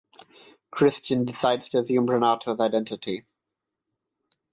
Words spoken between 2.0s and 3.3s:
Renato’s identity.